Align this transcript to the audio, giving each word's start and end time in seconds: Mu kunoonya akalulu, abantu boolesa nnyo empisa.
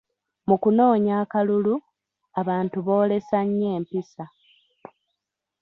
Mu 0.47 0.55
kunoonya 0.61 1.13
akalulu, 1.23 1.73
abantu 2.39 2.77
boolesa 2.85 3.37
nnyo 3.45 3.67
empisa. 3.77 4.25